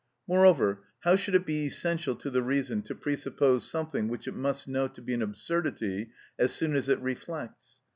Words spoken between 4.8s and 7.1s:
to be an absurdity as soon as it